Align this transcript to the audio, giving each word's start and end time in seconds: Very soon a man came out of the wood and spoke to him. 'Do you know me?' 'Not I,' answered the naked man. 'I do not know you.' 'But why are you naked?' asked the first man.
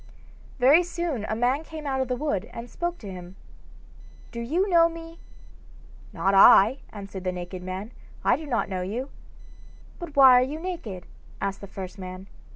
Very 0.57 0.81
soon 0.81 1.25
a 1.25 1.35
man 1.35 1.63
came 1.63 1.85
out 1.85 2.01
of 2.01 2.07
the 2.07 2.15
wood 2.15 2.45
and 2.51 2.67
spoke 2.71 2.97
to 2.97 3.11
him. 3.11 3.35
'Do 4.31 4.39
you 4.41 4.67
know 4.67 4.89
me?' 4.89 5.19
'Not 6.11 6.33
I,' 6.33 6.79
answered 6.89 7.23
the 7.23 7.31
naked 7.31 7.61
man. 7.61 7.91
'I 8.25 8.37
do 8.37 8.47
not 8.47 8.67
know 8.67 8.81
you.' 8.81 9.11
'But 9.99 10.15
why 10.15 10.31
are 10.41 10.43
you 10.43 10.59
naked?' 10.59 11.05
asked 11.39 11.61
the 11.61 11.67
first 11.67 11.99
man. 11.99 12.25